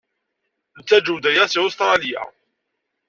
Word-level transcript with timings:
Nettaǧew-d 0.77 1.23
aya 1.29 1.45
seg 1.51 1.61
Ustṛalya. 1.67 2.23